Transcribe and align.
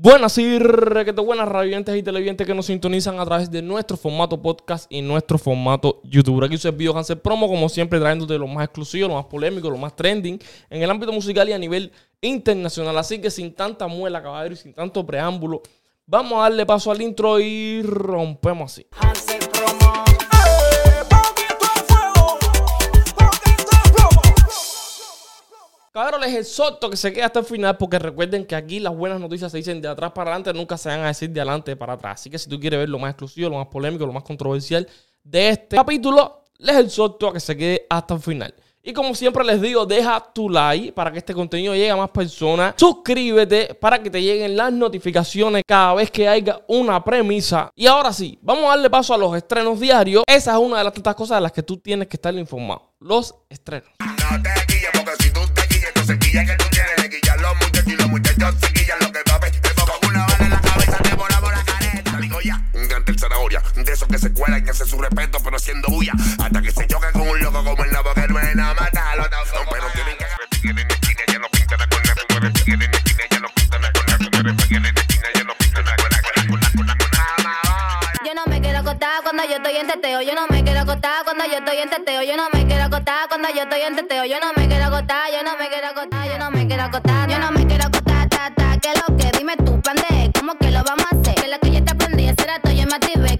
Buenas 0.00 0.38
y 0.38 0.60
requete 0.60 1.20
buenas 1.20 1.48
radioyentes 1.48 1.96
y 1.96 2.04
televidentes 2.04 2.46
que 2.46 2.54
nos 2.54 2.66
sintonizan 2.66 3.18
a 3.18 3.24
través 3.24 3.50
de 3.50 3.60
nuestro 3.62 3.96
formato 3.96 4.40
podcast 4.40 4.86
y 4.88 5.02
nuestro 5.02 5.38
formato 5.38 6.00
YouTube. 6.04 6.44
Aquí 6.44 6.56
su 6.56 6.70
Video 6.70 6.96
Hansel 6.96 7.18
Promo, 7.18 7.48
como 7.48 7.68
siempre, 7.68 7.98
trayéndote 7.98 8.38
lo 8.38 8.46
más 8.46 8.66
exclusivo, 8.66 9.08
lo 9.08 9.14
más 9.14 9.24
polémico, 9.24 9.68
lo 9.68 9.76
más 9.76 9.96
trending 9.96 10.38
en 10.70 10.82
el 10.82 10.88
ámbito 10.88 11.10
musical 11.10 11.48
y 11.48 11.52
a 11.52 11.58
nivel 11.58 11.90
internacional. 12.20 12.96
Así 12.96 13.20
que 13.20 13.28
sin 13.28 13.52
tanta 13.52 13.88
muela, 13.88 14.22
caballero, 14.22 14.54
y 14.54 14.58
sin 14.58 14.72
tanto 14.72 15.04
preámbulo, 15.04 15.62
vamos 16.06 16.38
a 16.38 16.42
darle 16.42 16.64
paso 16.64 16.92
al 16.92 17.02
intro 17.02 17.40
y 17.40 17.82
rompemos 17.82 18.70
así. 18.70 18.86
Hansel 19.00 19.47
Cabrón, 25.98 26.20
les 26.20 26.32
exhorto 26.32 26.88
que 26.88 26.96
se 26.96 27.12
quede 27.12 27.24
hasta 27.24 27.40
el 27.40 27.44
final 27.44 27.76
porque 27.76 27.98
recuerden 27.98 28.46
que 28.46 28.54
aquí 28.54 28.78
las 28.78 28.94
buenas 28.94 29.18
noticias 29.18 29.50
se 29.50 29.58
dicen 29.58 29.80
de 29.80 29.88
atrás 29.88 30.12
para 30.12 30.30
adelante, 30.30 30.52
nunca 30.56 30.78
se 30.78 30.88
van 30.90 31.00
a 31.00 31.08
decir 31.08 31.28
de 31.30 31.40
adelante 31.40 31.74
para 31.74 31.94
atrás. 31.94 32.20
Así 32.20 32.30
que 32.30 32.38
si 32.38 32.48
tú 32.48 32.60
quieres 32.60 32.78
ver 32.78 32.88
lo 32.88 33.00
más 33.00 33.10
exclusivo, 33.10 33.50
lo 33.50 33.56
más 33.56 33.66
polémico, 33.66 34.06
lo 34.06 34.12
más 34.12 34.22
controversial 34.22 34.86
de 35.24 35.48
este 35.48 35.74
capítulo, 35.74 36.44
les 36.58 36.76
exhorto 36.76 37.26
a 37.26 37.32
que 37.32 37.40
se 37.40 37.56
quede 37.56 37.84
hasta 37.90 38.14
el 38.14 38.20
final. 38.20 38.54
Y 38.80 38.92
como 38.92 39.12
siempre 39.12 39.44
les 39.44 39.60
digo, 39.60 39.84
deja 39.86 40.24
tu 40.32 40.48
like 40.48 40.92
para 40.92 41.10
que 41.10 41.18
este 41.18 41.34
contenido 41.34 41.74
llegue 41.74 41.90
a 41.90 41.96
más 41.96 42.10
personas. 42.10 42.74
Suscríbete 42.76 43.74
para 43.74 44.00
que 44.00 44.08
te 44.08 44.22
lleguen 44.22 44.56
las 44.56 44.72
notificaciones 44.72 45.64
cada 45.66 45.94
vez 45.94 46.12
que 46.12 46.28
haya 46.28 46.60
una 46.68 47.02
premisa. 47.02 47.72
Y 47.74 47.88
ahora 47.88 48.12
sí, 48.12 48.38
vamos 48.40 48.66
a 48.66 48.68
darle 48.68 48.88
paso 48.88 49.14
a 49.14 49.18
los 49.18 49.36
estrenos 49.36 49.80
diarios. 49.80 50.22
Esa 50.28 50.52
es 50.52 50.58
una 50.58 50.78
de 50.78 50.84
las 50.84 50.92
tantas 50.92 51.16
cosas 51.16 51.38
de 51.38 51.42
las 51.42 51.50
que 51.50 51.64
tú 51.64 51.78
tienes 51.78 52.06
que 52.06 52.16
estar 52.18 52.32
informado. 52.34 52.92
Los 53.00 53.34
estrenos. 53.50 53.90
No 53.98 54.42
te 54.42 54.67
que 56.46 56.56
tú 56.56 56.64
tienes. 56.70 57.08
Quillan 57.08 57.42
los 57.42 57.56
muchachos 57.56 57.86
y 57.86 57.96
los 57.96 58.08
muchachos 58.08 58.54
se 58.60 58.72
quillan 58.72 58.98
lo 59.00 59.12
que 59.12 59.20
pape. 59.24 59.50
Te 59.50 59.70
pongo 59.70 59.92
una 60.08 60.26
bala 60.26 60.44
en 60.44 60.50
la 60.50 60.60
cabeza, 60.60 60.98
te 60.98 61.14
volamos 61.14 61.52
la 61.52 61.64
careta. 61.64 62.16
Digo 62.20 62.40
ya, 62.40 62.62
un 62.74 62.88
gran 62.88 63.04
zanahoria. 63.18 63.62
De 63.74 63.92
esos 63.92 64.08
que 64.08 64.18
se 64.18 64.32
cuelan, 64.32 64.62
que 64.64 64.70
hace 64.70 64.84
su 64.84 65.00
respeto, 65.00 65.38
pero 65.42 65.56
haciendo 65.56 65.88
bulla. 65.88 66.12
Hasta 66.38 66.62
que 66.62 66.70
se 66.70 66.86
choque 66.86 67.06
con 67.12 67.28
un 67.28 67.40
loco 67.40 67.64
como 67.64 67.84
el 67.84 67.92
nabo 67.92 68.12
que 68.14 68.28
no 68.28 68.38
es 68.38 68.54
nada 68.54 68.74
matalo. 68.74 69.26
Pero 69.70 69.86
tienen 69.94 70.17
cuando 79.22 79.44
yo 79.44 79.56
estoy 79.56 79.76
en 79.76 79.86
teteo. 79.86 80.22
Yo 80.22 80.34
no 80.34 80.46
me 80.48 80.62
quiero 80.62 80.80
acostar 80.80 81.24
cuando 81.24 81.44
yo 81.46 81.58
estoy 81.58 81.78
en 81.78 81.90
teteo. 81.90 82.22
Yo 82.22 82.36
no 82.36 82.48
me 82.52 82.66
quiero 82.66 82.84
acostar 82.84 83.28
cuando 83.28 83.48
yo 83.48 83.62
estoy 83.62 83.80
en 83.80 83.96
teteo. 83.96 84.24
Yo 84.24 84.38
no 84.40 84.52
me 84.56 84.68
quiero 84.68 84.86
acostar, 84.86 85.32
yo 85.32 85.42
no 85.42 85.56
me 85.58 85.68
quiero 85.68 85.88
acostar, 85.88 86.28
yo 86.28 86.38
no 86.38 86.50
me 86.50 86.66
quiero 86.66 86.82
acostar. 86.84 87.30
Yo 87.30 87.38
no 87.38 87.50
me 87.50 87.66
quiero 87.66 87.84
acostar, 87.84 88.28
ta, 88.28 88.52
ta. 88.54 88.78
¿Qué 88.80 88.92
lo 88.94 89.16
que? 89.16 89.38
Dime 89.38 89.56
tú, 89.56 89.80
plan 89.80 89.96
de 89.96 90.30
¿Cómo 90.38 90.54
que 90.56 90.70
lo 90.70 90.82
vamos 90.84 91.06
a 91.10 91.16
hacer? 91.16 91.34
Que 91.34 91.48
la 91.48 91.58
que 91.58 91.70
ya 91.70 91.84
te 91.84 91.92
aprendí, 91.92 92.28
ese 92.28 92.46
rato 92.46 92.70
yo 92.70 92.86
me 92.86 92.94
activé 92.94 93.37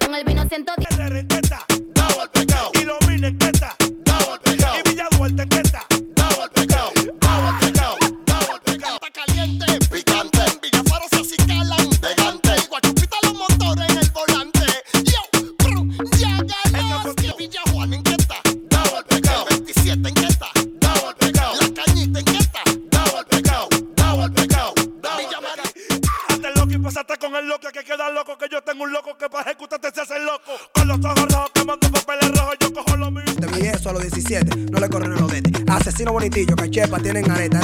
Con 26.99 27.33
el 27.33 27.47
loco 27.47 27.69
que 27.71 27.81
queda 27.83 28.09
loco. 28.09 28.37
Que 28.37 28.49
yo 28.49 28.61
tengo 28.61 28.83
un 28.83 28.91
loco 28.91 29.17
que 29.17 29.29
para 29.29 29.49
ejecutarte 29.49 29.89
se 29.93 30.01
hace 30.01 30.19
loco. 30.19 30.51
Con 30.73 30.87
los 30.87 30.97
ojos 30.97 31.31
rojos 31.31 31.51
quemando 31.53 31.89
papeles 31.91 32.31
rojos. 32.37 32.55
Yo 32.59 32.73
cojo 32.73 32.97
lo 32.97 33.09
mío. 33.09 33.23
Te 33.39 33.47
vi 33.47 33.67
eso 33.67 33.89
a 33.89 33.93
los 33.93 34.01
17, 34.01 34.55
no 34.69 34.79
le 34.79 34.89
corren 34.89 35.13
a 35.13 35.19
los 35.19 35.31
detes. 35.31 35.68
Asesino 35.89 36.13
bonitillo, 36.13 36.55
cachepa, 36.55 36.99
tienen 36.99 37.31
areta. 37.31 37.59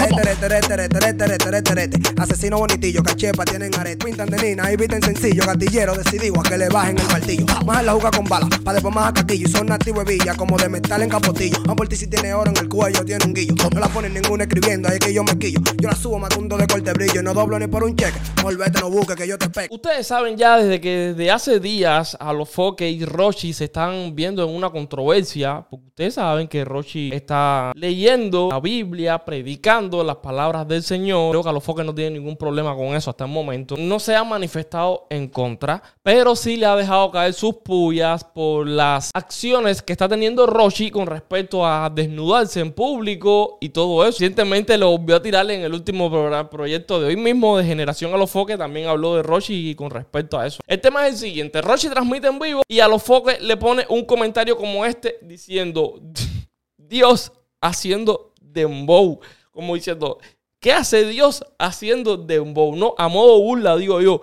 Asesino 2.17 2.57
bonitillo, 2.57 3.03
cachepa, 3.03 3.45
tienen 3.45 3.71
areta. 3.75 4.03
Pintan 4.03 4.31
de 4.31 4.41
nina 4.41 4.73
y 4.73 4.75
visten 4.75 4.99
sencillo. 5.03 5.43
Gatillero 5.45 5.93
decidido 5.93 6.39
a 6.39 6.43
que 6.43 6.57
le 6.57 6.67
bajen 6.69 6.97
el 6.97 7.05
martillo. 7.05 7.45
Más 7.67 7.85
la 7.85 7.93
juga 7.93 8.09
con 8.09 8.25
bala, 8.25 8.49
pa' 8.63 8.73
después 8.73 8.95
más 8.95 9.09
a 9.09 9.13
castillo. 9.13 9.47
Y 9.47 9.51
son 9.51 9.67
nativos 9.67 10.05
de 10.05 10.13
villa, 10.13 10.33
como 10.33 10.57
de 10.57 10.69
metal 10.69 11.03
en 11.03 11.09
capotillo. 11.09 11.59
A 11.69 11.75
por 11.75 11.87
ti 11.87 11.95
si 11.95 12.07
tiene 12.07 12.33
oro 12.33 12.49
en 12.49 12.57
el 12.57 12.67
cuello, 12.67 13.05
tiene 13.05 13.23
un 13.25 13.33
guillo. 13.35 13.53
No 13.71 13.79
la 13.79 13.89
ponen 13.89 14.11
ninguna 14.15 14.45
escribiendo, 14.45 14.89
ahí 14.89 14.95
es 14.95 15.05
que 15.05 15.13
yo 15.13 15.23
me 15.23 15.37
quillo. 15.37 15.59
Yo 15.77 15.87
la 15.87 15.95
subo 15.95 16.17
matundo 16.17 16.57
de 16.57 16.65
corte 16.65 16.93
brillo. 16.93 17.21
No 17.21 17.35
doblo 17.35 17.59
ni 17.59 17.67
por 17.67 17.83
un 17.83 17.95
cheque. 17.95 18.17
Volvete, 18.41 18.79
no 18.79 18.89
busques 18.89 19.15
que 19.15 19.27
yo 19.27 19.37
te 19.37 19.51
pego. 19.51 19.75
Ustedes 19.75 20.07
saben 20.07 20.35
ya 20.35 20.57
desde 20.57 20.81
que 20.81 21.13
desde 21.13 21.29
hace 21.29 21.59
días 21.59 22.17
a 22.19 22.33
los 22.33 22.49
Foque 22.49 22.89
y 22.89 23.05
Rochi 23.05 23.53
se 23.53 23.65
están 23.65 24.15
viendo 24.15 24.43
en 24.43 24.49
una 24.49 24.71
controversia, 24.71 25.63
porque 25.69 25.89
ustedes 25.89 26.15
saben 26.15 26.47
que 26.47 26.65
Rochi 26.65 27.11
está 27.13 27.71
leyendo 27.75 28.14
la 28.15 28.59
Biblia, 28.59 29.19
predicando 29.19 30.03
las 30.03 30.17
palabras 30.17 30.67
del 30.67 30.83
Señor. 30.83 31.31
Creo 31.31 31.43
que 31.43 31.49
a 31.49 31.51
los 31.51 31.63
Foque 31.63 31.83
no 31.83 31.93
tienen 31.93 32.13
ningún 32.13 32.37
problema 32.37 32.75
con 32.75 32.87
eso 32.95 33.09
hasta 33.09 33.25
el 33.25 33.31
momento. 33.31 33.75
No 33.77 33.99
se 33.99 34.15
ha 34.15 34.23
manifestado 34.23 35.07
en 35.09 35.27
contra, 35.27 35.81
pero 36.01 36.35
sí 36.35 36.57
le 36.57 36.65
ha 36.65 36.75
dejado 36.75 37.11
caer 37.11 37.33
sus 37.33 37.55
pullas 37.55 38.23
por 38.23 38.67
las 38.67 39.11
acciones 39.13 39.81
que 39.81 39.93
está 39.93 40.07
teniendo 40.07 40.45
Rochi 40.45 40.91
con 40.91 41.07
respecto 41.07 41.65
a 41.65 41.89
desnudarse 41.89 42.61
en 42.61 42.71
público 42.71 43.57
y 43.59 43.69
todo 43.69 44.03
eso. 44.03 44.19
Recientemente 44.19 44.77
lo 44.77 44.97
volvió 44.97 45.17
a 45.17 45.21
tirar 45.21 45.49
en 45.51 45.61
el 45.61 45.73
último 45.73 46.09
proyecto 46.49 46.99
de 46.99 47.07
hoy 47.07 47.17
mismo 47.17 47.57
de 47.57 47.65
Generación 47.65 48.13
a 48.13 48.17
los 48.17 48.31
Foques. 48.31 48.57
También 48.57 48.87
habló 48.87 49.15
de 49.15 49.23
Rochi 49.23 49.71
y 49.71 49.75
con 49.75 49.89
respecto 49.89 50.39
a 50.39 50.47
eso. 50.47 50.61
El 50.65 50.79
tema 50.79 51.05
es 51.07 51.13
el 51.13 51.19
siguiente. 51.19 51.61
Rochi 51.61 51.89
transmite 51.89 52.27
en 52.27 52.39
vivo 52.39 52.61
y 52.67 52.79
a 52.79 52.87
los 52.87 53.03
Foques 53.03 53.41
le 53.41 53.57
pone 53.57 53.85
un 53.89 54.05
comentario 54.05 54.55
como 54.57 54.85
este 54.85 55.17
diciendo 55.21 55.99
Dios 56.77 57.31
haciendo 57.65 58.33
dembow. 58.39 59.19
Como 59.51 59.75
diciendo, 59.75 60.19
¿qué 60.59 60.73
hace 60.73 61.05
Dios 61.05 61.45
haciendo 61.59 62.17
dembow? 62.17 62.75
No, 62.75 62.95
a 62.97 63.07
modo 63.07 63.39
burla, 63.39 63.75
digo 63.77 64.01
yo. 64.01 64.21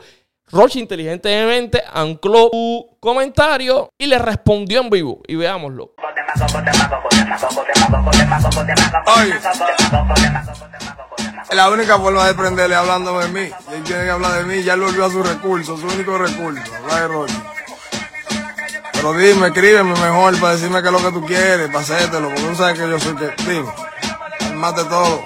Rochi 0.50 0.80
inteligentemente 0.80 1.82
ancló 1.90 2.50
su 2.52 2.98
comentario 3.00 3.88
y 3.96 4.06
le 4.06 4.18
respondió 4.18 4.82
en 4.82 4.90
vivo. 4.90 5.22
Y 5.26 5.34
veámoslo. 5.36 5.94
La 11.52 11.70
única 11.70 11.98
forma 11.98 12.26
de 12.26 12.34
prenderle 12.34 12.74
hablándome 12.74 13.24
de 13.24 13.28
mí. 13.30 13.50
Él 13.72 13.82
tiene 13.84 14.04
que 14.04 14.10
hablar 14.10 14.32
de 14.32 14.44
mí, 14.44 14.62
ya 14.62 14.74
él 14.74 14.80
volvió 14.80 15.06
a 15.06 15.10
su 15.10 15.22
recurso, 15.22 15.76
su 15.76 15.86
único 15.86 16.18
recurso, 16.18 16.62
hablar 16.76 17.00
de 17.00 17.08
Rochi. 17.08 17.34
Pero 19.02 19.14
dime, 19.14 19.48
escríbeme 19.48 19.94
mejor 19.94 20.38
para 20.38 20.52
decirme 20.52 20.80
qué 20.80 20.86
es 20.86 20.92
lo 20.92 20.98
que 21.00 21.10
tú 21.10 21.26
quieres, 21.26 21.66
para 21.66 21.80
hacértelo, 21.80 22.28
porque 22.28 22.42
tú 22.42 22.54
sabes 22.54 22.78
que 22.78 22.88
yo 22.88 23.00
soy 23.00 23.16
que. 23.16 23.34
Dime, 23.42 23.68
mate 24.54 24.84
todo. 24.84 25.24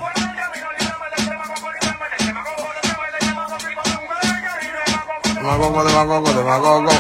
Demagogo, 5.35 5.85
demagogo, 5.85 6.33
demagogo. 6.33 6.91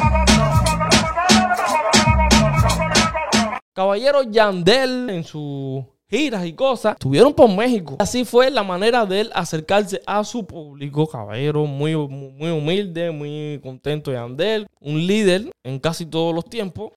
Caballero 3.72 4.22
Yandel 4.24 5.08
en 5.08 5.24
sus 5.24 5.82
giras 6.08 6.46
y 6.46 6.52
cosas 6.52 6.92
estuvieron 6.92 7.34
por 7.34 7.50
México. 7.50 7.96
Así 7.98 8.24
fue 8.24 8.50
la 8.50 8.62
manera 8.62 9.06
de 9.06 9.22
él 9.22 9.30
acercarse 9.34 10.00
a 10.06 10.22
su 10.24 10.46
público. 10.46 11.06
Caballero 11.06 11.66
muy, 11.66 11.96
muy, 11.96 12.50
humilde, 12.50 13.10
muy 13.10 13.60
contento 13.62 14.12
Yandel. 14.12 14.66
Un 14.80 15.06
líder 15.06 15.50
en 15.64 15.78
casi 15.78 16.06
todos 16.06 16.34
los 16.34 16.44
tiempos. 16.44 16.92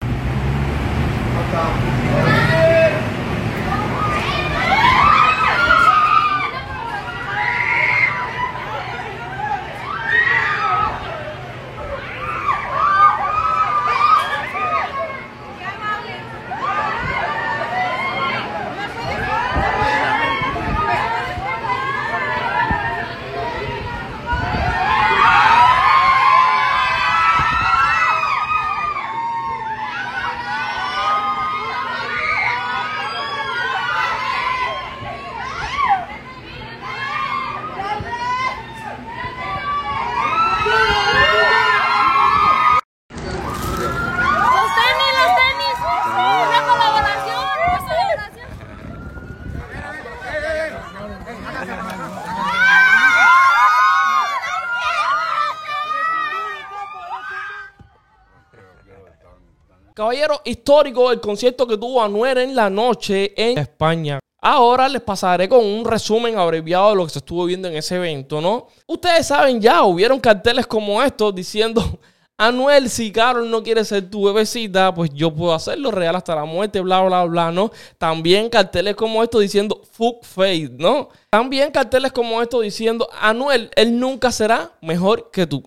Histórico 60.43 61.11
el 61.11 61.19
concierto 61.19 61.67
que 61.67 61.77
tuvo 61.77 62.03
Anuel 62.03 62.37
en 62.39 62.55
la 62.55 62.69
noche 62.69 63.33
en 63.35 63.57
España. 63.57 64.19
Ahora 64.41 64.87
les 64.87 65.01
pasaré 65.01 65.49
con 65.49 65.65
un 65.65 65.83
resumen 65.83 66.37
abreviado 66.37 66.91
de 66.91 66.95
lo 66.95 67.05
que 67.05 67.11
se 67.11 67.19
estuvo 67.19 67.45
viendo 67.45 67.67
en 67.67 67.75
ese 67.75 67.95
evento, 67.95 68.39
¿no? 68.39 68.67
Ustedes 68.87 69.27
saben 69.27 69.59
ya, 69.59 69.83
hubieron 69.83 70.19
carteles 70.19 70.65
como 70.65 71.03
estos 71.03 71.35
diciendo 71.35 71.99
Anuel, 72.41 72.89
si 72.89 73.11
Carol 73.11 73.51
no 73.51 73.61
quiere 73.61 73.83
ser 73.83 74.09
tu 74.09 74.23
bebecita, 74.23 74.93
pues 74.93 75.09
yo 75.13 75.35
puedo 75.35 75.53
hacerlo 75.53 75.91
real 75.91 76.15
hasta 76.15 76.35
la 76.35 76.45
muerte, 76.45 76.79
bla, 76.79 77.01
bla, 77.01 77.25
bla, 77.25 77.51
¿no? 77.51 77.69
También 77.97 78.49
carteles 78.49 78.95
como 78.95 79.21
estos 79.21 79.41
diciendo 79.41 79.81
fuck 79.91 80.23
faith, 80.23 80.71
¿no? 80.71 81.09
También 81.29 81.69
carteles 81.69 82.13
como 82.13 82.41
estos 82.41 82.63
diciendo 82.63 83.07
Anuel, 83.21 83.69
él 83.75 83.99
nunca 83.99 84.31
será 84.31 84.71
mejor 84.81 85.29
que 85.31 85.45
tú. 85.47 85.63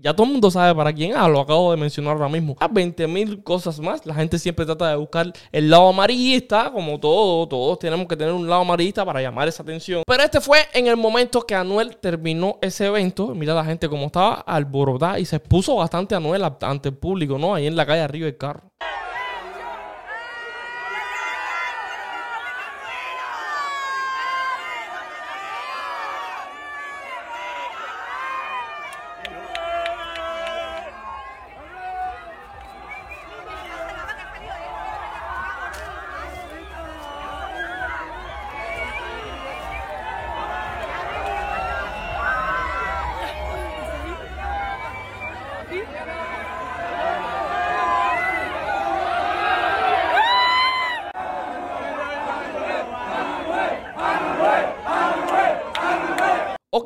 ya 0.00 0.14
todo 0.14 0.24
el 0.24 0.32
mundo 0.32 0.52
sabe 0.52 0.72
para 0.74 0.92
quién 0.92 1.14
ah, 1.16 1.28
lo 1.28 1.40
acabo 1.40 1.72
de 1.72 1.76
mencionar 1.76 2.12
ahora 2.12 2.28
mismo. 2.28 2.56
A 2.60 2.68
20 2.68 3.08
mil 3.08 3.42
cosas 3.42 3.80
más. 3.80 4.06
La 4.06 4.14
gente 4.14 4.38
siempre 4.38 4.64
trata 4.64 4.88
de 4.88 4.96
buscar 4.96 5.32
el 5.50 5.68
lado 5.68 5.88
amarillista, 5.88 6.70
como 6.70 7.00
todo, 7.00 7.48
todos 7.48 7.80
tenemos 7.80 8.06
que 8.06 8.16
tener 8.16 8.32
un 8.32 8.48
lado 8.48 8.62
amarillista 8.62 9.04
para 9.04 9.20
llamar 9.20 9.48
esa 9.48 9.64
atención. 9.64 10.04
Pero 10.06 10.22
este 10.22 10.40
fue 10.40 10.60
en 10.72 10.86
el 10.86 10.96
momento 10.96 11.42
que 11.42 11.56
Anuel 11.56 11.96
terminó 11.96 12.56
ese 12.62 12.86
evento. 12.86 13.34
Mira 13.34 13.52
la 13.52 13.64
gente 13.64 13.88
como 13.88 14.06
estaba 14.06 14.34
alborotada 14.34 15.18
y 15.18 15.24
se 15.24 15.36
expuso 15.36 15.74
bastante 15.74 16.03
Anuel 16.12 16.42
ante 16.60 16.90
el 16.90 16.96
público, 16.96 17.38
¿no? 17.38 17.54
Ahí 17.54 17.66
en 17.66 17.76
la 17.76 17.86
calle 17.86 18.02
arriba 18.02 18.26
del 18.26 18.36
carro. 18.36 18.72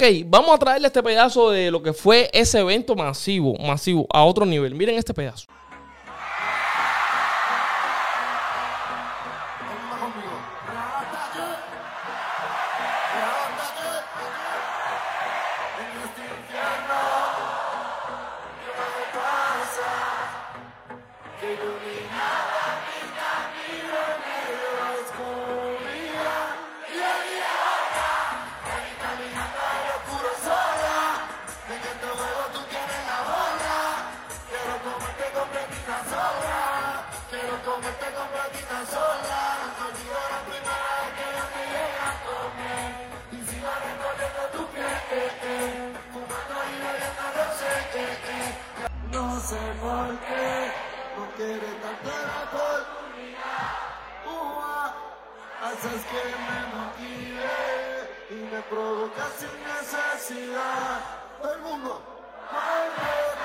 Ok, 0.01 0.05
vamos 0.27 0.55
a 0.55 0.59
traerle 0.59 0.87
este 0.87 1.03
pedazo 1.03 1.51
de 1.51 1.73
lo 1.73 1.83
que 1.83 1.93
fue 1.93 2.31
ese 2.33 2.61
evento 2.61 2.95
masivo, 2.95 3.57
masivo, 3.59 4.07
a 4.13 4.23
otro 4.23 4.47
nivel. 4.47 4.77
Miren 4.77 4.97
este 4.97 5.13
pedazo. 5.13 5.49
Sé 49.49 49.57
por 49.81 50.13
no 51.17 51.25
quiere 51.37 51.71
tanto 51.83 52.11
alcohol. 52.41 52.85
Ua, 54.27 54.95
haces 55.65 56.03
que 56.11 56.23
me 56.47 56.59
motive 56.77 57.57
y 58.29 58.39
me 58.53 58.61
provoca 58.69 59.25
sin 59.39 59.57
necesidad. 59.73 61.01
Todo 61.41 61.55
el 61.55 61.61
mundo. 61.63 62.03
Cuando 62.51 63.38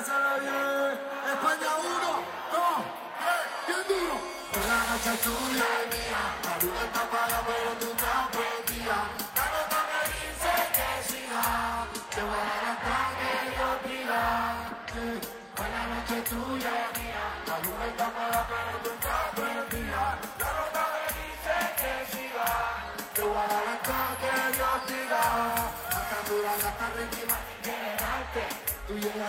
se 0.00 0.06
traza 0.06 0.18
la 0.20 0.38
bien. 0.38 0.98
España 1.32 1.70
1, 1.76 2.24
2, 2.52 2.64
3, 3.20 3.66
bien 3.66 3.82
duro. 3.88 4.16
Por 4.52 4.64
la 4.66 4.78
noche 4.88 5.12
tuya 5.24 5.68
y 5.80 5.86
mía, 5.92 6.22
la 6.44 6.54
luz 6.62 6.76
está 6.84 7.00
apagada 7.00 7.40
pero 7.46 7.70
tú 7.80 7.86
estás 7.92 8.24
prendida. 8.34 8.98
La 9.36 9.44
nota 9.54 9.78
me 9.90 10.00
dice 10.10 10.52
que 10.76 10.88
siga, 11.08 11.44
te 12.14 12.20
voy 12.22 12.32
a 12.32 12.44
dar 12.48 12.64
hasta 12.72 12.96
que 13.18 13.32
yo 13.56 13.68
diga. 13.86 14.22
Yeah. 14.94 15.20
Por 15.56 15.68
la 15.68 15.82
noche 15.92 16.16
tuya 16.30 16.72
y 16.80 16.98
mía, 16.98 17.24
la 17.46 17.56
luz 17.64 17.80
está 17.90 18.04
apagada 18.06 18.29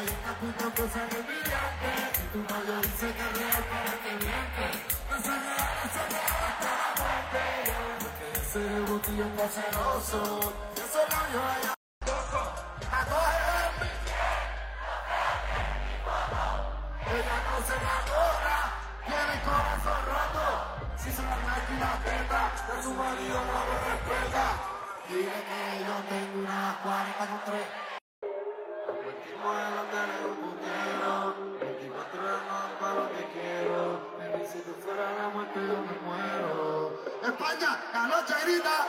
Tú 0.01 0.07
llegas 0.07 0.11
y 0.11 0.13
estás 0.13 0.35
puta 0.35 0.81
cosa 0.81 1.05
de 1.05 1.21
brillante. 1.21 1.91
Y 2.17 2.27
tu 2.31 2.39
novio 2.39 2.81
dice 2.81 3.13
que 3.13 3.21
es 3.21 3.37
real, 3.37 3.63
pero 3.69 3.93
que 4.03 4.11
miente. 4.25 4.65
No 5.09 5.15
se 5.21 5.29
real, 5.29 5.73
no 5.77 5.91
se 5.93 6.01
real 6.09 6.41
hasta 6.49 6.71
la 6.81 6.89
muerte. 7.01 7.41
Porque 8.01 8.25
ese 8.41 8.61
botellón 8.91 9.31
va 9.37 9.47
celoso. 9.47 10.53
Y 10.75 10.79
esos 10.79 11.09
labios 11.09 11.43
allá. 11.43 11.80
vida. 38.51 38.87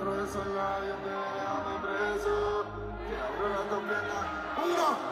Preso 0.00 0.40
ya, 0.54 0.70
te 1.64 1.74
preso. 1.86 2.64
que 3.08 3.16
abro 3.16 3.48
la 3.48 3.62
condena. 3.70 4.18
Uno. 4.64 5.11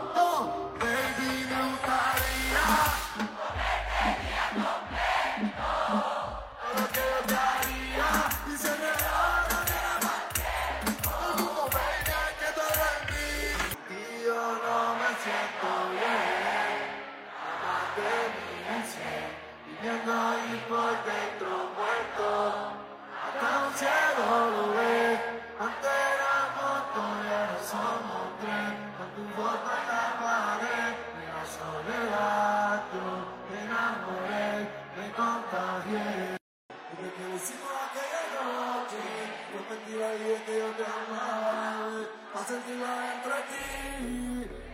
Sentirla 42.51 42.91
dentro 43.15 43.31
de 43.31 43.43
ti. 43.51 43.63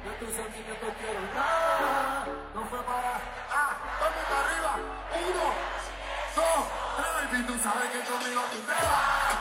De 0.05 0.11
tus 0.19 0.33
sentimientos 0.35 0.91
quiero 0.99 1.21
nada. 1.35 2.25
No 2.55 2.65
fue 2.71 2.81
para. 2.89 3.21
Ah, 3.53 3.73
el 4.05 4.11
mundo 4.17 4.35
arriba. 4.41 4.73
Uno, 5.29 5.45
dos, 6.37 6.63
tres. 6.97 7.13
Baby, 7.17 7.45
tú 7.47 7.55
sabes 7.63 7.89
que 7.93 8.01
conmigo 8.09 8.43
tú 8.53 8.59
te 8.69 8.77
vas. 8.87 9.37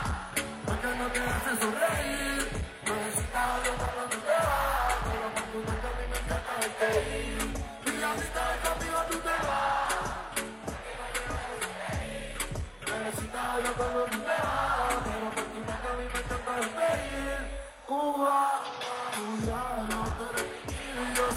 Porque 0.66 0.88
no 1.00 1.06
te 1.14 1.20
hace 1.20 1.50
sonreír. 1.62 2.42
No 2.84 2.94
necesitas 2.96 3.64
yo 3.64 3.72
cuando 3.80 4.02
tú 4.12 4.18
te 4.20 4.36
vas. 4.46 4.94
Pero 5.06 5.26
cuando 5.32 5.52
tú 5.52 5.74
me 6.10 6.18
encanta 6.20 6.52
verte 6.60 6.86
ir. 7.24 7.65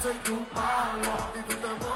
Mío 0.10 0.22
y 0.24 0.25
yo 0.25 0.34
soy 0.34 0.36
tu 0.36 0.46
palo. 0.54 1.88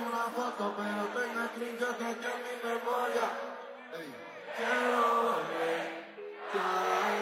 Una 0.00 0.24
foto, 0.34 0.74
pero 0.76 1.02
tengo 1.14 1.46
screenshot 1.48 1.96
que 1.98 2.10
está 2.10 2.28
en 2.32 2.40
mi 2.46 2.54
memoria. 2.62 3.26
Ey, 3.98 4.08
Quiero 4.56 5.22
volver, 5.22 6.04
ay, 6.52 7.18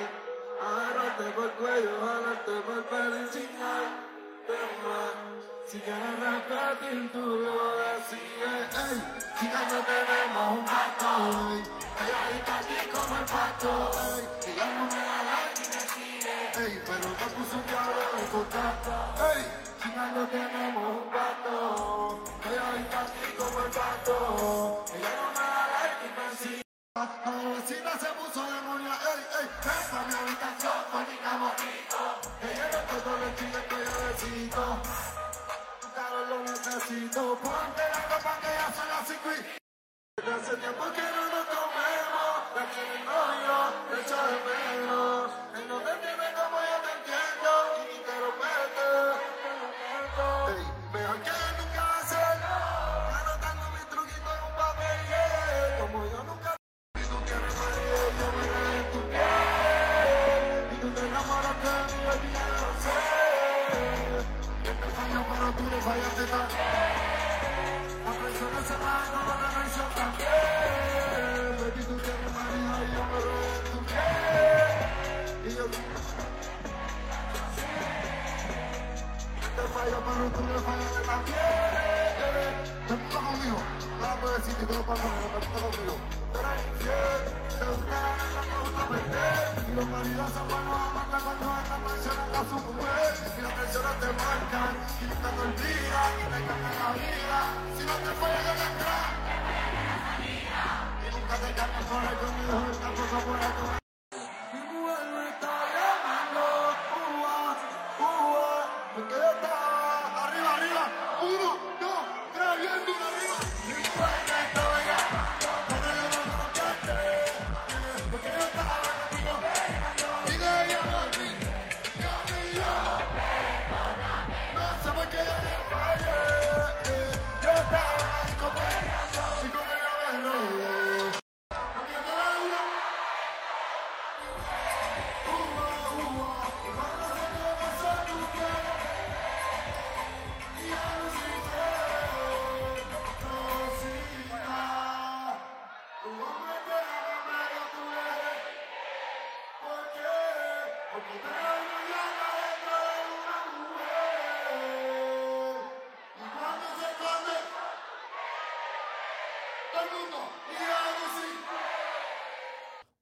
agarrarte 0.61 1.25
por 1.31 1.45
el 1.45 1.51
cuello, 1.53 1.91
jalarte 2.01 2.53
por 2.67 2.77
el 2.79 2.85
pelo 2.85 3.17
y 3.17 3.21
enseñarte 3.21 4.57
más. 4.83 5.15
Si 5.67 5.79
quieres 5.79 6.15
repetir, 6.19 7.13
tú 7.13 7.19
lo 7.21 7.77
decides. 7.79 8.67
Ey, 8.91 8.99
chicas, 9.39 9.73
no 9.73 9.79
tenemos 9.87 10.59
un 10.59 10.65
pacto, 10.65 11.09
ey. 11.55 11.63
Ella 12.01 12.21
está 12.39 12.59
aquí 12.59 12.79
como 12.91 13.17
el 13.17 13.25
pacto, 13.25 13.71
ey. 14.17 14.53
Ella 14.53 14.67
no 14.75 14.85
me 14.87 15.01
da 15.09 15.19
like 15.31 15.63
y 15.63 15.67
me 15.71 15.81
sigue, 15.95 16.37
ey. 16.59 16.83
Pero 16.87 17.09
me 17.09 17.27
puso 17.35 17.55
un 17.57 17.67
diablo 17.67 18.03
en 18.19 18.27
contacto, 18.27 18.93
ey. 19.31 19.43
Chicas, 19.81 20.13
no 20.13 20.27
tenemos 20.27 20.85
un 21.03 21.11
pacto. 21.11 22.10
Ella 23.71 23.79
está 23.79 23.95
aquí 23.95 24.11
como 24.11 24.27
el 24.27 24.83
pacto. 24.83 24.85
Ella 24.97 25.13
no 25.15 25.27
me 25.31 25.47
da 25.47 25.63
like 25.71 26.03
y 26.03 26.11
me 26.11 26.27
sigue. 26.37 26.63
La 26.97 27.07
vecina 27.55 27.93
se 28.01 28.11
puso 28.19 28.41
demonia, 28.43 28.95
ey, 29.11 29.23
ey, 29.39 29.47
pa' 29.63 30.03
mi 30.07 30.15
habitación, 30.15 30.79
bonita 30.93 31.33
bonito. 31.39 32.01
Ella 32.43 32.67
no 32.67 32.79
te 32.81 32.97
todo 33.01 33.23
el 33.23 33.33
chile 33.37 33.61
que 33.69 33.79
yo 33.79 33.93
necesito. 34.07 34.63
Calor 35.95 36.27
lo 36.29 36.39
necesito, 36.43 37.21
ponte 37.39 37.83
la 37.95 38.01
ropa 38.11 38.33
que 38.41 38.51
ya 38.59 38.67
son 38.75 38.89
las 38.89 39.03
cinco 39.07 39.29
y... 39.31 39.41
Desde 40.17 40.33
hace 40.35 40.57
tiempo 40.57 40.85
que 40.93 41.03
no 41.03 41.20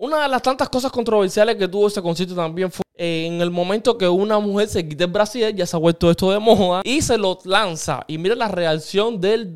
Una 0.01 0.23
de 0.23 0.29
las 0.29 0.43
tantas 0.43 0.69
cosas 0.69 0.93
controversiales 0.93 1.57
que 1.57 1.67
tuvo 1.67 1.89
ese 1.89 2.01
concierto 2.01 2.35
también 2.35 2.71
fue 2.71 2.85
en 2.97 3.41
el 3.41 3.51
momento 3.51 3.99
que 3.99 4.09
una 4.09 4.39
mujer 4.39 4.69
se 4.69 4.89
quita 4.89 5.05
el 5.05 5.11
brasier, 5.11 5.55
ya 5.55 5.67
se 5.67 5.77
ha 5.77 5.79
vuelto 5.81 6.09
esto 6.11 6.31
de 6.31 6.39
moda, 6.39 6.83
y 6.85 7.03
se 7.03 7.19
lo 7.19 7.39
lanza. 7.45 8.05
Y 8.07 8.17
mira 8.17 8.37
la 8.37 8.49
reacción 8.49 9.21
del 9.21 9.55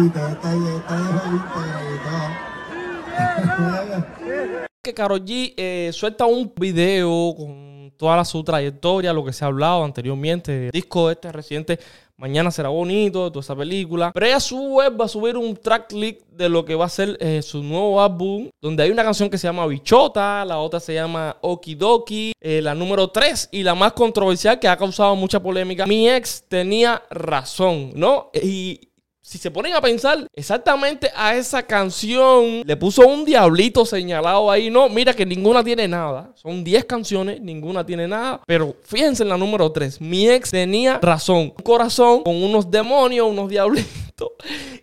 que 4.82 4.94
Karol 4.94 5.22
G 5.24 5.52
eh, 5.56 5.90
suelta 5.92 6.24
un 6.24 6.52
video 6.56 7.34
con 7.36 7.92
toda 7.98 8.24
su 8.24 8.42
trayectoria, 8.42 9.12
lo 9.12 9.22
que 9.24 9.34
se 9.34 9.44
ha 9.44 9.48
hablado 9.48 9.84
anteriormente, 9.84 10.66
el 10.66 10.70
disco 10.70 11.10
este 11.10 11.30
reciente, 11.30 11.78
Mañana 12.20 12.50
será 12.50 12.68
bonito, 12.68 13.32
toda 13.32 13.40
esa 13.40 13.56
película. 13.56 14.10
Pero 14.12 14.26
ella 14.26 14.36
a 14.36 14.40
su 14.40 14.58
web 14.58 15.00
va 15.00 15.06
a 15.06 15.08
subir 15.08 15.38
un 15.38 15.56
tracklist 15.56 16.20
de 16.28 16.50
lo 16.50 16.66
que 16.66 16.74
va 16.74 16.84
a 16.84 16.90
ser 16.90 17.16
eh, 17.18 17.40
su 17.40 17.62
nuevo 17.62 18.02
álbum, 18.02 18.50
donde 18.60 18.82
hay 18.82 18.90
una 18.90 19.02
canción 19.02 19.30
que 19.30 19.38
se 19.38 19.46
llama 19.46 19.66
Bichota, 19.66 20.44
la 20.44 20.58
otra 20.58 20.80
se 20.80 20.92
llama 20.92 21.38
Okidoki, 21.40 22.32
eh, 22.38 22.60
la 22.60 22.74
número 22.74 23.08
3 23.08 23.48
y 23.52 23.62
la 23.62 23.74
más 23.74 23.94
controversial 23.94 24.60
que 24.60 24.68
ha 24.68 24.76
causado 24.76 25.16
mucha 25.16 25.40
polémica. 25.40 25.86
Mi 25.86 26.10
ex 26.10 26.44
tenía 26.46 27.02
razón, 27.08 27.92
¿no? 27.94 28.30
Y 28.34 28.89
si 29.22 29.36
se 29.36 29.50
ponen 29.50 29.74
a 29.74 29.82
pensar 29.82 30.26
exactamente 30.32 31.10
a 31.14 31.36
esa 31.36 31.62
canción, 31.62 32.62
le 32.64 32.76
puso 32.76 33.06
un 33.06 33.24
diablito 33.24 33.84
señalado 33.84 34.50
ahí. 34.50 34.70
No, 34.70 34.88
mira 34.88 35.12
que 35.12 35.26
ninguna 35.26 35.62
tiene 35.62 35.86
nada. 35.86 36.32
Son 36.34 36.64
10 36.64 36.86
canciones, 36.86 37.38
ninguna 37.40 37.84
tiene 37.84 38.08
nada. 38.08 38.40
Pero 38.46 38.74
fíjense 38.82 39.22
en 39.22 39.28
la 39.28 39.36
número 39.36 39.70
3. 39.70 40.00
Mi 40.00 40.28
ex 40.28 40.50
tenía 40.50 40.98
razón. 41.02 41.52
Un 41.56 41.62
corazón 41.62 42.22
con 42.22 42.42
unos 42.42 42.70
demonios, 42.70 43.28
unos 43.28 43.50
diablitos 43.50 44.30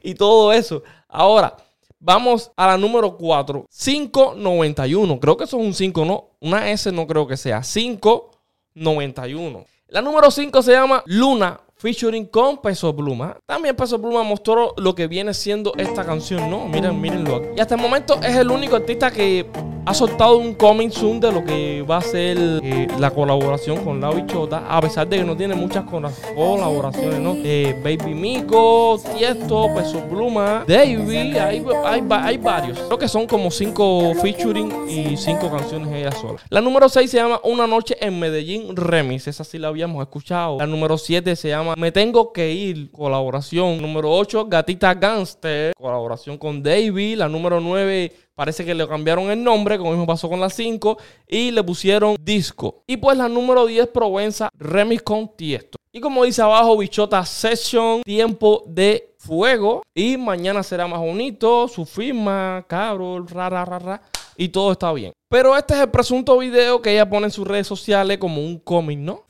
y 0.04 0.14
todo 0.14 0.54
eso. 0.54 0.84
Ahora, 1.08 1.58
vamos 2.00 2.52
a 2.56 2.68
la 2.68 2.78
número 2.78 3.18
4. 3.18 3.66
591. 3.70 5.20
Creo 5.20 5.36
que 5.36 5.46
eso 5.46 5.60
es 5.60 5.66
un 5.66 5.74
5, 5.74 6.06
¿no? 6.06 6.30
Una 6.40 6.70
S 6.70 6.92
no 6.92 7.08
creo 7.08 7.26
que 7.26 7.38
sea. 7.38 7.62
591. 7.62 9.66
La 9.88 10.02
número 10.02 10.30
5 10.30 10.62
se 10.62 10.74
llama 10.74 11.02
Luna 11.08 11.60
featuring 11.78 12.26
con 12.26 12.58
Peso 12.58 12.96
Pluma. 12.96 13.38
También 13.46 13.76
Peso 13.76 14.02
Pluma 14.02 14.24
mostró 14.24 14.74
lo 14.78 14.96
que 14.96 15.08
viene 15.08 15.34
siendo 15.34 15.74
esta 15.78 16.04
canción, 16.06 16.50
¿no? 16.50 16.68
Miren, 16.68 17.00
mírenlo 17.00 17.38
aquí. 17.38 17.48
Y 17.58 17.60
hasta 17.60 17.76
el 17.76 17.82
momento 17.82 18.20
es 18.22 18.36
el 18.36 18.50
único 18.50 18.76
artista 18.76 19.12
que 19.12 19.46
ha 19.86 19.94
soltado 19.94 20.38
un 20.38 20.54
coming 20.54 20.90
soon 20.90 21.20
de 21.22 21.32
lo 21.32 21.46
que 21.46 21.82
va 21.82 21.98
a 21.98 22.02
ser 22.02 22.38
eh, 22.38 22.88
la 23.00 23.10
colaboración 23.10 23.86
con 23.86 24.02
La 24.02 24.10
Bichota, 24.10 24.66
a 24.68 24.82
pesar 24.82 25.08
de 25.08 25.20
que 25.20 25.24
no 25.24 25.38
tiene 25.38 25.56
muchas 25.56 25.86
colaboraciones, 25.86 27.20
¿no? 27.22 27.36
Eh, 27.38 27.74
Baby 27.82 28.14
Mico, 28.14 29.00
Tiesto, 29.16 29.74
Peso 29.74 30.02
Pluma, 30.10 30.66
Davey, 30.68 31.38
hay, 31.38 31.66
hay, 31.86 32.38
varios. 32.38 32.80
Creo 32.80 32.98
que 32.98 33.08
son 33.08 33.28
como 33.28 33.50
cinco 33.50 34.14
featuring 34.22 34.90
y 34.90 35.16
cinco 35.16 35.50
canciones 35.50 35.88
ella 35.94 36.12
sola. 36.12 36.40
La 36.50 36.60
número 36.60 36.90
6 36.90 37.10
se 37.10 37.18
llama 37.18 37.40
Una 37.44 37.66
Noche 37.66 37.96
en 38.02 38.20
Medellín 38.20 38.76
Remix, 38.76 39.28
esa 39.28 39.46
sí 39.46 39.58
la 39.58 39.70
habíamos 39.70 40.02
escuchado. 40.02 40.58
La 40.58 40.68
número 40.68 40.98
7 40.98 41.34
se 41.38 41.48
llama 41.48 41.67
me 41.76 41.92
Tengo 41.92 42.32
que 42.32 42.52
ir, 42.52 42.92
colaboración. 42.92 43.82
Número 43.82 44.12
8, 44.12 44.46
Gatita 44.46 44.94
Gangster, 44.94 45.74
colaboración 45.76 46.38
con 46.38 46.62
Davey. 46.62 47.16
La 47.16 47.28
número 47.28 47.60
9, 47.60 48.14
parece 48.36 48.64
que 48.64 48.74
le 48.74 48.88
cambiaron 48.88 49.30
el 49.32 49.44
nombre, 49.44 49.78
como 49.78 49.92
mismo 49.92 50.06
pasó 50.06 50.30
con 50.30 50.40
la 50.40 50.50
5, 50.50 50.98
y 51.28 51.52
le 51.52 51.64
pusieron 51.64 52.16
disco. 52.20 52.84
Y 52.88 52.98
pues 52.98 53.18
la 53.18 53.28
número 53.28 53.66
10, 53.66 53.88
Provenza, 53.88 54.50
remix 54.54 55.02
con 55.02 55.36
Tiesto. 55.36 55.78
Y 55.92 56.00
como 56.00 56.24
dice 56.24 56.42
abajo, 56.42 56.78
Bichota 56.78 57.26
Session, 57.26 58.04
tiempo 58.04 58.64
de 58.68 59.16
fuego. 59.18 59.82
Y 59.96 60.18
mañana 60.18 60.62
será 60.62 60.88
más 60.88 61.00
bonito, 61.00 61.68
su 61.68 61.86
firma, 61.86 62.64
Carol, 62.68 63.28
rara, 63.28 63.66
rara, 63.66 64.02
y 64.36 64.50
todo 64.50 64.72
está 64.72 64.94
bien. 64.94 65.14
Pero 65.30 65.58
este 65.58 65.74
es 65.74 65.82
el 65.82 65.90
presunto 65.90 66.38
video 66.38 66.82
que 66.82 66.92
ella 66.92 67.10
pone 67.10 67.26
en 67.26 67.32
sus 67.32 67.48
redes 67.48 67.68
sociales 67.68 68.18
como 68.18 68.42
un 68.42 68.60
cómic, 68.60 69.00
¿no? 69.00 69.24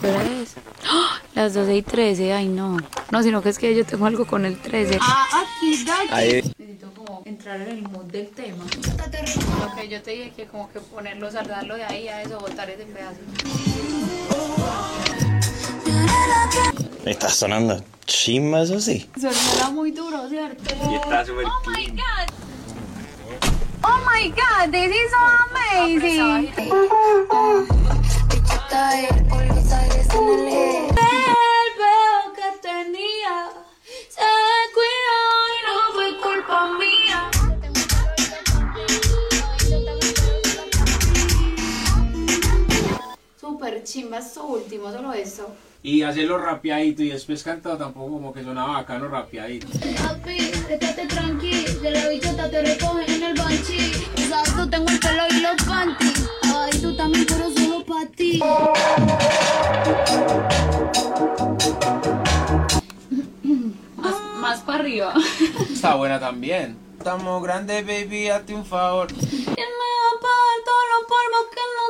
¿Qué 0.00 0.06
hora 0.06 0.24
es? 0.42 0.54
¡Ah! 0.88 1.20
Las 1.34 1.54
12 1.54 1.76
y 1.76 1.82
13, 1.82 2.32
ay 2.32 2.48
no. 2.48 2.78
No, 3.10 3.22
sino 3.22 3.42
que 3.42 3.50
es 3.50 3.58
que 3.58 3.74
yo 3.74 3.84
tengo 3.84 4.06
algo 4.06 4.26
con 4.26 4.46
el 4.46 4.58
13. 4.58 4.98
Ah, 5.00 5.26
aquí, 5.42 5.84
Ahí. 6.10 6.42
Necesito 6.58 6.90
como 6.94 7.22
entrar 7.26 7.60
en 7.60 7.68
el 7.68 7.82
mood 7.82 8.04
del 8.04 8.28
tema. 8.28 8.64
Lo 8.64 9.76
que 9.76 9.88
yo 9.88 10.00
te 10.02 10.12
dije 10.12 10.32
que 10.34 10.46
como 10.46 10.70
que 10.72 10.80
ponerlo, 10.80 11.30
saldarlo 11.30 11.76
de 11.76 11.84
ahí 11.84 12.08
a 12.08 12.22
eso, 12.22 12.38
botar 12.40 12.70
ese 12.70 12.84
pedazo. 12.84 13.18
Está 17.04 17.28
sonando 17.28 17.82
chimba, 18.06 18.62
eso 18.62 18.80
sí. 18.80 19.08
Suena 19.18 19.70
muy 19.70 19.90
duro, 19.90 20.28
¿cierto? 20.28 20.62
Y 20.90 20.94
está 20.94 21.24
súper 21.26 21.44
Oh 21.44 21.70
my 21.70 21.86
god. 21.86 22.28
Oh 23.82 23.98
my 24.06 24.28
god, 24.30 24.70
this 24.70 24.94
is 24.94 25.10
so 25.10 25.18
amazing. 25.50 26.52
El 30.12 30.18
veo 31.76 32.32
que 32.34 32.58
tenía 32.60 33.48
se 34.08 34.30
cuidó 34.74 35.20
y 35.54 35.58
no 35.66 35.74
fue 35.94 36.08
culpa 36.20 36.58
mía. 36.76 37.30
Super 43.40 43.84
chimba 43.84 44.18
esto 44.18 44.44
último, 44.46 44.90
solo 44.90 45.12
eso. 45.12 45.54
Y 45.82 46.02
hacerlo 46.02 46.38
rapeadito 46.38 47.02
y 47.04 47.10
después 47.10 47.42
cantado 47.44 47.78
tampoco 47.78 48.10
como 48.10 48.32
que 48.34 48.42
sonaba 48.42 48.74
bacano 48.74 49.08
rapeadito. 49.08 49.68
Papi, 49.68 50.38
estate 50.68 51.06
tranquilo, 51.06 51.80
de 51.80 51.90
la 51.92 52.08
bichota 52.08 52.50
te 52.50 52.62
recoge 52.62 52.89
Está 65.80 65.94
buena 65.94 66.20
también. 66.20 66.76
Estamos 66.98 67.42
grandes, 67.42 67.86
baby, 67.86 68.28
hazte 68.28 68.54
un 68.54 68.66
favor. 68.66 69.06
¿Quién 69.08 69.24
me 69.30 69.54
va 69.56 70.10
a 70.12 70.20
pagar 70.20 70.58
todos 70.68 70.86
los 70.92 71.06
polvos 71.08 71.44
que 71.54 71.64
no 71.78 71.84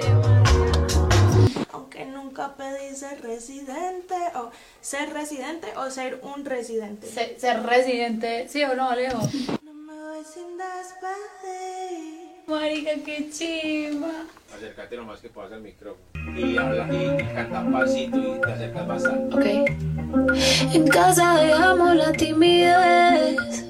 debo? 0.00 1.68
Aunque 1.72 2.06
nunca 2.06 2.56
pedí 2.56 2.96
ser 2.96 3.20
residente 3.20 4.14
o 4.34 4.50
ser 4.80 5.12
residente 5.12 5.76
o 5.76 5.90
ser 5.90 6.20
un 6.22 6.46
residente. 6.46 7.06
Ser, 7.06 7.38
ser 7.38 7.62
residente, 7.62 8.48
¿sí 8.48 8.64
o 8.64 8.74
no, 8.74 8.88
Alejo? 8.88 9.20
No 9.62 9.74
me 9.74 9.92
voy 9.92 10.24
sin 10.24 10.56
despedir. 10.56 12.44
Marica, 12.46 12.92
qué 13.04 13.28
chimba. 13.30 14.24
Acércate 14.56 14.96
lo 14.96 15.04
más 15.04 15.20
que 15.20 15.28
puedas 15.28 15.52
al 15.52 15.60
micrófono. 15.60 16.13
Y 16.36 16.56
habla 16.56 16.88
y, 16.92 17.22
y 17.22 17.34
canta 17.34 17.64
pasito 17.70 18.18
y 18.18 18.40
te 18.40 18.52
acercas 18.52 18.86
bastante. 18.86 19.36
Ok. 19.36 20.74
En 20.74 20.88
casa 20.88 21.36
dejamos 21.40 21.96
la 21.96 22.12
timidez. 22.12 23.63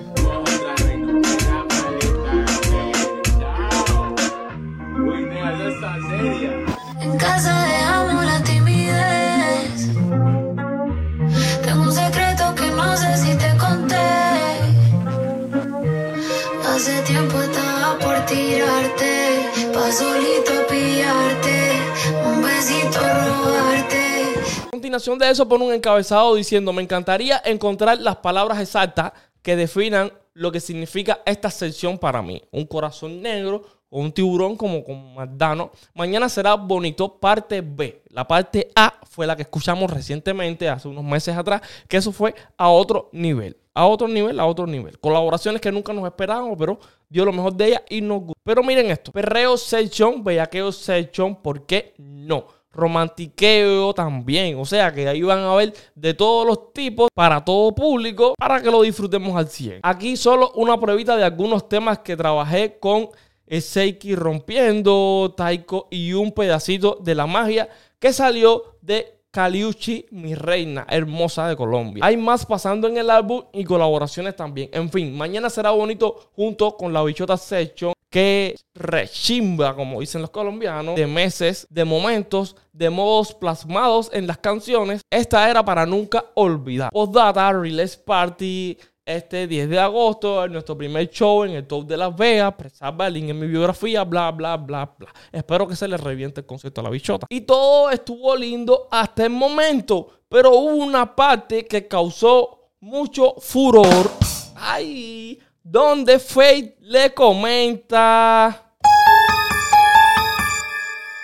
De 24.94 25.28
eso 25.28 25.48
pone 25.48 25.64
un 25.64 25.72
encabezado 25.72 26.36
diciendo, 26.36 26.72
me 26.72 26.80
encantaría 26.80 27.42
encontrar 27.44 28.00
las 28.00 28.18
palabras 28.18 28.60
exactas 28.60 29.12
que 29.42 29.56
definan 29.56 30.12
lo 30.34 30.52
que 30.52 30.60
significa 30.60 31.20
esta 31.26 31.50
sección 31.50 31.98
para 31.98 32.22
mí. 32.22 32.40
Un 32.52 32.64
corazón 32.64 33.20
negro 33.20 33.64
o 33.90 33.98
un 33.98 34.12
tiburón 34.12 34.56
como 34.56 34.84
con 34.84 35.14
Mardano. 35.14 35.72
Mañana 35.94 36.28
será 36.28 36.54
bonito 36.54 37.18
parte 37.18 37.60
B. 37.60 38.04
La 38.10 38.24
parte 38.26 38.70
A 38.76 39.00
fue 39.10 39.26
la 39.26 39.34
que 39.34 39.42
escuchamos 39.42 39.90
recientemente, 39.90 40.68
hace 40.68 40.86
unos 40.86 41.02
meses 41.02 41.36
atrás, 41.36 41.62
que 41.88 41.96
eso 41.96 42.12
fue 42.12 42.32
a 42.56 42.68
otro 42.68 43.08
nivel. 43.12 43.56
A 43.74 43.86
otro 43.86 44.06
nivel, 44.06 44.38
a 44.38 44.46
otro 44.46 44.64
nivel. 44.64 45.00
Colaboraciones 45.00 45.60
que 45.60 45.72
nunca 45.72 45.92
nos 45.92 46.06
esperábamos, 46.06 46.56
pero 46.56 46.78
dio 47.08 47.24
lo 47.24 47.32
mejor 47.32 47.52
de 47.54 47.66
ella 47.66 47.82
y 47.88 48.00
nos 48.00 48.20
gustó. 48.20 48.40
Pero 48.44 48.62
miren 48.62 48.92
esto. 48.92 49.10
Perreo 49.10 49.56
Session, 49.56 50.22
bellaqueo 50.22 50.70
Session, 50.70 51.34
¿por 51.34 51.66
qué 51.66 51.94
no? 51.98 52.46
Romantiqueo 52.74 53.94
también. 53.94 54.58
O 54.58 54.64
sea 54.64 54.92
que 54.92 55.08
ahí 55.08 55.22
van 55.22 55.40
a 55.40 55.54
ver 55.54 55.74
de 55.94 56.14
todos 56.14 56.46
los 56.46 56.72
tipos 56.72 57.08
para 57.14 57.44
todo 57.44 57.74
público 57.74 58.34
para 58.38 58.60
que 58.62 58.70
lo 58.70 58.82
disfrutemos 58.82 59.36
al 59.36 59.48
100. 59.48 59.80
Aquí 59.82 60.16
solo 60.16 60.52
una 60.54 60.78
pruebita 60.78 61.16
de 61.16 61.24
algunos 61.24 61.68
temas 61.68 61.98
que 62.00 62.16
trabajé 62.16 62.78
con 62.78 63.08
Seiki 63.48 64.14
rompiendo, 64.14 65.34
Taiko 65.36 65.88
y 65.90 66.12
un 66.12 66.32
pedacito 66.32 66.98
de 67.00 67.14
la 67.14 67.26
magia 67.26 67.68
que 67.98 68.12
salió 68.12 68.76
de 68.80 69.14
Caliuchi, 69.30 70.06
mi 70.12 70.34
reina 70.34 70.86
hermosa 70.88 71.48
de 71.48 71.56
Colombia. 71.56 72.04
Hay 72.04 72.16
más 72.16 72.46
pasando 72.46 72.86
en 72.86 72.96
el 72.96 73.10
álbum 73.10 73.42
y 73.52 73.64
colaboraciones 73.64 74.36
también. 74.36 74.70
En 74.72 74.88
fin, 74.90 75.16
mañana 75.16 75.50
será 75.50 75.70
bonito 75.70 76.30
junto 76.36 76.76
con 76.76 76.92
la 76.92 77.02
bichota 77.02 77.36
Session 77.36 77.93
que 78.14 78.54
rechimba, 78.76 79.74
como 79.74 79.98
dicen 79.98 80.20
los 80.20 80.30
colombianos, 80.30 80.94
de 80.94 81.04
meses, 81.04 81.66
de 81.68 81.84
momentos, 81.84 82.54
de 82.72 82.88
modos 82.88 83.34
plasmados 83.34 84.08
en 84.12 84.28
las 84.28 84.38
canciones. 84.38 85.02
Esta 85.10 85.50
era 85.50 85.64
para 85.64 85.84
nunca 85.84 86.26
olvidar. 86.34 86.92
Postdata, 86.92 87.52
Release 87.52 87.98
Party, 87.98 88.78
este 89.04 89.48
10 89.48 89.68
de 89.68 89.80
agosto, 89.80 90.44
en 90.44 90.52
nuestro 90.52 90.78
primer 90.78 91.10
show 91.10 91.42
en 91.42 91.56
el 91.56 91.66
Top 91.66 91.88
de 91.88 91.96
Las 91.96 92.14
Vegas. 92.14 92.54
Presaba 92.56 93.08
el 93.08 93.14
link 93.14 93.30
en 93.30 93.40
mi 93.40 93.48
biografía, 93.48 94.04
bla, 94.04 94.30
bla, 94.30 94.58
bla, 94.58 94.94
bla. 94.96 95.12
Espero 95.32 95.66
que 95.66 95.74
se 95.74 95.88
les 95.88 96.00
reviente 96.00 96.42
el 96.42 96.46
concepto 96.46 96.82
a 96.82 96.84
la 96.84 96.90
bichota. 96.90 97.26
Y 97.28 97.40
todo 97.40 97.90
estuvo 97.90 98.36
lindo 98.36 98.86
hasta 98.92 99.24
el 99.24 99.30
momento. 99.30 100.20
Pero 100.28 100.52
hubo 100.52 100.76
una 100.76 101.16
parte 101.16 101.66
que 101.66 101.88
causó 101.88 102.70
mucho 102.78 103.34
furor. 103.40 104.08
Ay, 104.54 105.40
donde 105.64 106.18
Faith 106.18 106.76
le 106.80 107.14
comenta 107.14 108.76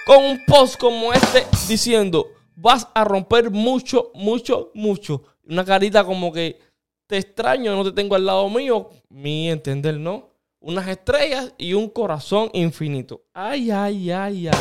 con 0.06 0.24
un 0.24 0.44
post 0.46 0.80
como 0.80 1.12
este 1.12 1.46
diciendo, 1.68 2.26
vas 2.56 2.88
a 2.94 3.04
romper 3.04 3.50
mucho, 3.50 4.10
mucho, 4.14 4.70
mucho. 4.74 5.22
Una 5.44 5.64
carita 5.64 6.04
como 6.04 6.32
que 6.32 6.58
te 7.06 7.18
extraño, 7.18 7.76
no 7.76 7.84
te 7.84 7.92
tengo 7.92 8.14
al 8.14 8.24
lado 8.24 8.48
mío. 8.48 8.88
Mi 9.10 9.50
entender, 9.50 9.98
¿no? 9.98 10.30
Unas 10.58 10.88
estrellas 10.88 11.54
y 11.58 11.74
un 11.74 11.88
corazón 11.90 12.48
infinito. 12.54 13.22
Ay, 13.34 13.70
ay, 13.70 14.10
ay, 14.10 14.48
ay. 14.48 14.58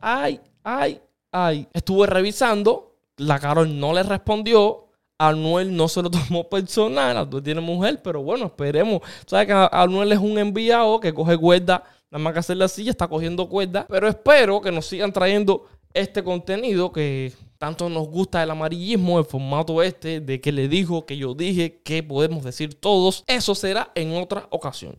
Ay, 0.00 0.40
ay, 0.64 1.00
ay. 1.30 1.68
Estuve 1.72 2.06
revisando. 2.06 2.96
La 3.16 3.38
Carol 3.38 3.78
no 3.78 3.92
le 3.92 4.02
respondió. 4.02 4.89
Anuel 5.20 5.76
no 5.76 5.86
se 5.86 6.02
lo 6.02 6.10
tomó 6.10 6.48
personal. 6.50 7.16
Anuel 7.16 7.42
tiene 7.42 7.60
mujer, 7.60 8.00
pero 8.02 8.22
bueno, 8.22 8.46
esperemos. 8.46 9.02
Sabes 9.26 9.46
que 9.48 9.68
Anuel 9.70 10.12
es 10.12 10.18
un 10.18 10.38
enviado 10.38 10.98
que 10.98 11.12
coge 11.12 11.36
cuerda. 11.36 11.84
Nada 12.10 12.24
más 12.24 12.32
que 12.32 12.38
hacer 12.38 12.56
la 12.56 12.68
silla, 12.68 12.90
está 12.90 13.06
cogiendo 13.06 13.46
cuerda. 13.48 13.86
Pero 13.88 14.08
espero 14.08 14.60
que 14.62 14.72
nos 14.72 14.86
sigan 14.86 15.12
trayendo 15.12 15.66
este 15.92 16.24
contenido 16.24 16.90
que 16.90 17.32
tanto 17.58 17.90
nos 17.90 18.08
gusta 18.08 18.42
el 18.42 18.50
amarillismo, 18.50 19.18
el 19.18 19.26
formato 19.26 19.82
este 19.82 20.20
de 20.20 20.40
que 20.40 20.52
le 20.52 20.68
dijo, 20.68 21.04
que 21.04 21.18
yo 21.18 21.34
dije, 21.34 21.82
que 21.84 22.02
podemos 22.02 22.42
decir 22.42 22.80
todos. 22.80 23.22
Eso 23.26 23.54
será 23.54 23.92
en 23.94 24.14
otra 24.14 24.46
ocasión. 24.48 24.96